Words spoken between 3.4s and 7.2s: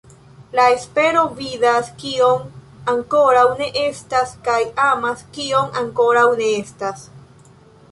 ne estas kaj amas kion ankoraŭ ne estas".